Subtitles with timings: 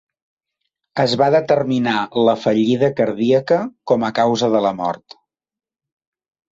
[1.03, 1.93] Es va determinar
[2.29, 3.61] la fallida cardíaca
[3.93, 5.21] com a causa de la mort.